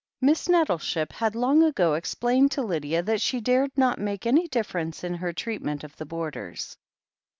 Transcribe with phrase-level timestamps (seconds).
[0.19, 5.03] Miss Nettleship had long ago explained to Lydia that she dared not make any difference
[5.03, 6.75] in her treatment of the boarders.